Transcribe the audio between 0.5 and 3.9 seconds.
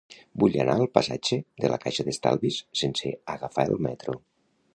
anar al passatge de la Caixa d'Estalvis sense agafar el